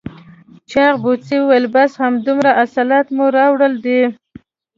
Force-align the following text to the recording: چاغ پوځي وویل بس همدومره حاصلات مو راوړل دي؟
چاغ 0.71 0.95
پوځي 1.03 1.35
وویل 1.39 1.65
بس 1.75 1.91
همدومره 2.03 2.51
حاصلات 2.57 3.07
مو 3.15 3.25
راوړل 3.37 3.73
دي؟ 3.85 4.01